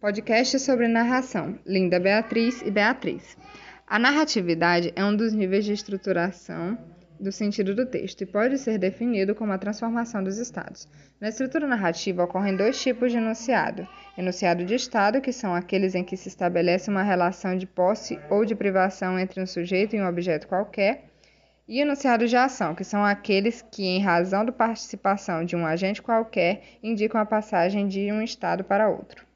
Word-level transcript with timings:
Podcast 0.00 0.58
sobre 0.60 0.88
narração. 0.88 1.58
Linda 1.66 2.00
Beatriz 2.00 2.62
e 2.62 2.70
Beatriz. 2.70 3.36
A 3.86 3.98
narratividade 3.98 4.94
é 4.96 5.04
um 5.04 5.14
dos 5.14 5.34
níveis 5.34 5.62
de 5.62 5.74
estruturação 5.74 6.78
do 7.20 7.30
sentido 7.30 7.74
do 7.74 7.84
texto 7.84 8.22
e 8.22 8.26
pode 8.26 8.56
ser 8.56 8.78
definido 8.78 9.34
como 9.34 9.52
a 9.52 9.58
transformação 9.58 10.24
dos 10.24 10.38
estados. 10.38 10.88
Na 11.20 11.28
estrutura 11.28 11.66
narrativa 11.66 12.24
ocorrem 12.24 12.56
dois 12.56 12.80
tipos 12.80 13.12
de 13.12 13.18
enunciado: 13.18 13.86
enunciado 14.16 14.64
de 14.64 14.74
estado, 14.74 15.20
que 15.20 15.34
são 15.34 15.54
aqueles 15.54 15.94
em 15.94 16.02
que 16.02 16.16
se 16.16 16.28
estabelece 16.28 16.88
uma 16.88 17.02
relação 17.02 17.54
de 17.54 17.66
posse 17.66 18.18
ou 18.30 18.46
de 18.46 18.54
privação 18.54 19.18
entre 19.18 19.38
um 19.38 19.46
sujeito 19.46 19.94
e 19.94 20.00
um 20.00 20.08
objeto 20.08 20.48
qualquer, 20.48 21.10
e 21.68 21.78
enunciados 21.78 22.30
de 22.30 22.38
ação, 22.38 22.74
que 22.74 22.84
são 22.84 23.04
aqueles 23.04 23.60
que, 23.70 23.84
em 23.84 24.00
razão 24.00 24.46
da 24.46 24.50
participação 24.50 25.44
de 25.44 25.54
um 25.54 25.66
agente 25.66 26.00
qualquer, 26.00 26.62
indicam 26.82 27.20
a 27.20 27.26
passagem 27.26 27.86
de 27.86 28.10
um 28.10 28.22
estado 28.22 28.64
para 28.64 28.88
outro. 28.88 29.28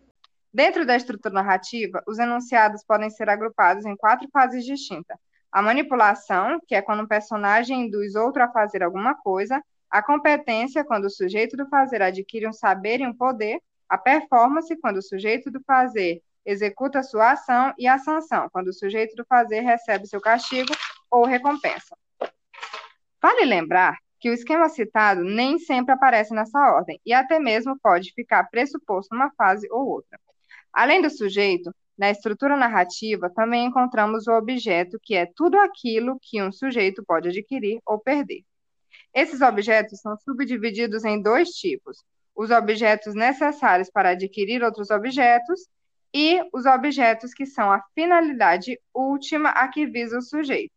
Dentro 0.54 0.86
da 0.86 0.94
estrutura 0.94 1.34
narrativa, 1.34 2.00
os 2.06 2.16
enunciados 2.20 2.84
podem 2.84 3.10
ser 3.10 3.28
agrupados 3.28 3.84
em 3.84 3.96
quatro 3.96 4.28
fases 4.32 4.64
distintas: 4.64 5.18
a 5.50 5.60
manipulação, 5.60 6.60
que 6.68 6.76
é 6.76 6.80
quando 6.80 7.02
um 7.02 7.08
personagem 7.08 7.86
induz 7.86 8.14
outro 8.14 8.40
a 8.40 8.48
fazer 8.48 8.84
alguma 8.84 9.16
coisa, 9.16 9.60
a 9.90 10.00
competência, 10.00 10.84
quando 10.84 11.06
o 11.06 11.10
sujeito 11.10 11.56
do 11.56 11.68
fazer 11.68 12.00
adquire 12.02 12.46
um 12.46 12.52
saber 12.52 13.00
e 13.00 13.06
um 13.06 13.12
poder, 13.12 13.60
a 13.88 13.98
performance, 13.98 14.76
quando 14.76 14.98
o 14.98 15.02
sujeito 15.02 15.50
do 15.50 15.60
fazer 15.66 16.22
executa 16.46 17.02
sua 17.02 17.32
ação, 17.32 17.74
e 17.76 17.88
a 17.88 17.98
sanção, 17.98 18.48
quando 18.52 18.68
o 18.68 18.72
sujeito 18.72 19.16
do 19.16 19.24
fazer 19.24 19.58
recebe 19.58 20.06
seu 20.06 20.20
castigo 20.20 20.72
ou 21.10 21.24
recompensa. 21.24 21.96
Vale 23.20 23.44
lembrar 23.44 23.98
que 24.20 24.30
o 24.30 24.32
esquema 24.32 24.68
citado 24.68 25.24
nem 25.24 25.58
sempre 25.58 25.92
aparece 25.92 26.32
nessa 26.32 26.60
ordem 26.60 27.00
e 27.04 27.12
até 27.12 27.40
mesmo 27.40 27.76
pode 27.82 28.12
ficar 28.12 28.44
pressuposto 28.50 29.12
numa 29.16 29.32
fase 29.32 29.66
ou 29.70 29.88
outra. 29.88 30.16
Além 30.74 31.00
do 31.00 31.08
sujeito, 31.08 31.72
na 31.96 32.10
estrutura 32.10 32.56
narrativa 32.56 33.30
também 33.30 33.66
encontramos 33.66 34.26
o 34.26 34.32
objeto, 34.32 34.98
que 35.00 35.14
é 35.14 35.24
tudo 35.24 35.56
aquilo 35.60 36.18
que 36.20 36.42
um 36.42 36.50
sujeito 36.50 37.04
pode 37.06 37.28
adquirir 37.28 37.80
ou 37.86 38.00
perder. 38.00 38.42
Esses 39.14 39.40
objetos 39.40 40.00
são 40.00 40.16
subdivididos 40.18 41.04
em 41.04 41.22
dois 41.22 41.50
tipos: 41.50 42.02
os 42.34 42.50
objetos 42.50 43.14
necessários 43.14 43.88
para 43.88 44.10
adquirir 44.10 44.64
outros 44.64 44.90
objetos 44.90 45.68
e 46.12 46.40
os 46.52 46.66
objetos 46.66 47.32
que 47.32 47.46
são 47.46 47.70
a 47.70 47.80
finalidade 47.94 48.80
última 48.92 49.50
a 49.50 49.68
que 49.68 49.86
visa 49.86 50.18
o 50.18 50.22
sujeito. 50.22 50.74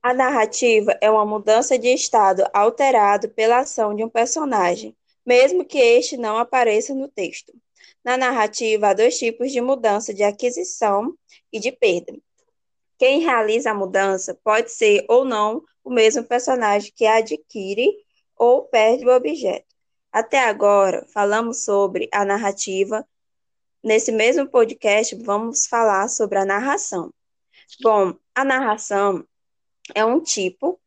A 0.00 0.14
narrativa 0.14 0.96
é 1.00 1.10
uma 1.10 1.26
mudança 1.26 1.76
de 1.76 1.88
estado 1.88 2.44
alterado 2.52 3.28
pela 3.28 3.58
ação 3.58 3.94
de 3.94 4.04
um 4.04 4.08
personagem, 4.08 4.96
mesmo 5.24 5.64
que 5.64 5.78
este 5.78 6.16
não 6.16 6.36
apareça 6.36 6.94
no 6.94 7.08
texto. 7.08 7.52
Na 8.04 8.16
narrativa, 8.16 8.88
há 8.88 8.94
dois 8.94 9.18
tipos 9.18 9.52
de 9.52 9.60
mudança 9.60 10.12
de 10.12 10.22
aquisição 10.22 11.16
e 11.52 11.58
de 11.60 11.70
perda. 11.70 12.16
Quem 12.98 13.20
realiza 13.20 13.70
a 13.70 13.74
mudança 13.74 14.38
pode 14.44 14.70
ser 14.70 15.04
ou 15.08 15.24
não 15.24 15.62
o 15.84 15.90
mesmo 15.90 16.22
personagem 16.24 16.92
que 16.94 17.06
adquire 17.06 17.90
ou 18.36 18.62
perde 18.62 19.06
o 19.06 19.14
objeto. 19.14 19.66
Até 20.12 20.38
agora, 20.40 21.06
falamos 21.12 21.64
sobre 21.64 22.08
a 22.12 22.24
narrativa. 22.24 23.06
Nesse 23.82 24.12
mesmo 24.12 24.46
podcast, 24.46 25.14
vamos 25.16 25.66
falar 25.66 26.08
sobre 26.08 26.38
a 26.38 26.44
narração. 26.44 27.12
Bom, 27.80 28.14
a 28.34 28.44
narração 28.44 29.26
é 29.94 30.04
um 30.04 30.20
tipo 30.20 30.78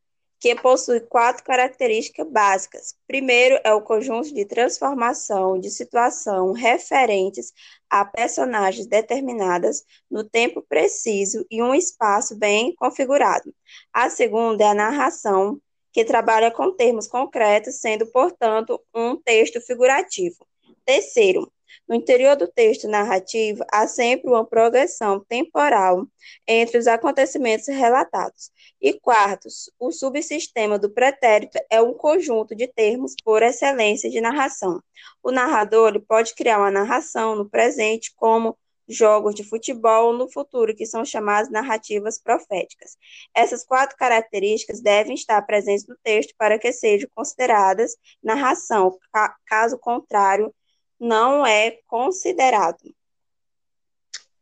que 0.46 0.54
possui 0.54 1.00
quatro 1.00 1.44
características 1.44 2.30
básicas. 2.30 2.96
Primeiro 3.08 3.60
é 3.64 3.74
o 3.74 3.82
conjunto 3.82 4.32
de 4.32 4.46
transformação 4.46 5.60
de 5.60 5.72
situação 5.72 6.52
referentes 6.52 7.52
a 7.90 8.06
personagens 8.06 8.86
determinadas 8.86 9.84
no 10.08 10.24
tempo 10.24 10.62
preciso 10.62 11.44
e 11.50 11.64
um 11.64 11.74
espaço 11.74 12.38
bem 12.38 12.76
configurado. 12.76 13.52
A 13.92 14.08
segunda 14.08 14.64
é 14.64 14.68
a 14.68 14.76
narração, 14.76 15.60
que 15.92 16.06
trabalha 16.06 16.52
com 16.52 16.72
termos 16.72 17.08
concretos, 17.08 17.82
sendo, 17.82 18.06
portanto, 18.06 18.80
um 18.94 19.16
texto 19.16 19.60
figurativo. 19.62 20.46
Terceiro, 20.86 21.52
no 21.88 21.96
interior 21.96 22.36
do 22.36 22.48
texto 22.48 22.88
narrativo, 22.88 23.64
há 23.72 23.88
sempre 23.88 24.30
uma 24.30 24.46
progressão 24.46 25.20
temporal 25.20 26.08
entre 26.48 26.78
os 26.78 26.88
acontecimentos 26.88 27.68
relatados. 27.68 28.52
E 28.82 29.00
quarto, 29.00 29.48
o 29.80 29.92
subsistema 29.92 30.80
do 30.80 30.90
pretérito 30.90 31.60
é 31.70 31.82
um 31.82 31.94
conjunto 31.94 32.56
de 32.56 32.68
termos 32.68 33.16
por 33.24 33.44
excelência 33.44 34.10
de 34.10 34.20
narração. 34.20 34.82
O 35.22 35.32
narrador 35.32 36.02
pode 36.08 36.34
criar 36.34 36.60
uma 36.60 36.72
narração 36.72 37.36
no 37.36 37.50
presente, 37.50 38.14
como 38.16 38.58
jogos 38.88 39.34
de 39.34 39.44
futebol 39.44 40.14
no 40.14 40.32
futuro, 40.32 40.76
que 40.76 40.86
são 40.86 41.04
chamadas 41.04 41.50
narrativas 41.50 42.20
proféticas. 42.20 42.98
Essas 43.34 43.66
quatro 43.66 43.98
características 43.98 44.82
devem 44.82 45.16
estar 45.16 45.42
presentes 45.44 45.88
no 45.88 45.96
texto 46.04 46.34
para 46.38 46.60
que 46.60 46.72
sejam 46.72 47.10
consideradas 47.16 47.96
narração, 48.24 48.98
caso 49.46 49.78
contrário, 49.80 50.54
não 51.00 51.46
é 51.46 51.80
considerado. 51.88 52.94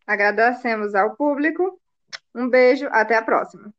Agradecemos 0.05 0.95
ao 0.95 1.15
público. 1.15 1.79
Um 2.35 2.49
beijo, 2.49 2.87
até 2.91 3.15
a 3.15 3.21
próxima. 3.21 3.73